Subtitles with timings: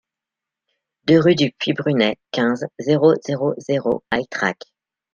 [1.03, 4.57] deux rue du Puy Brunet, quinze, zéro zéro zéro à Ytrac